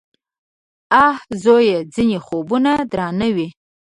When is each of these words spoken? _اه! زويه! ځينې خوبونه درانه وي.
_اه! 1.03 1.13
زويه! 1.43 1.79
ځينې 1.93 2.17
خوبونه 2.25 2.71
درانه 2.91 3.27
وي. 3.35 3.47